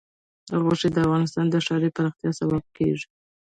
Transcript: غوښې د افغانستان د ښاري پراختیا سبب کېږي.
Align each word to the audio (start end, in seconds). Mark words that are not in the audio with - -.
غوښې 0.63 0.89
د 0.91 0.97
افغانستان 1.05 1.45
د 1.49 1.55
ښاري 1.65 1.89
پراختیا 1.95 2.31
سبب 2.39 2.63
کېږي. 2.77 3.07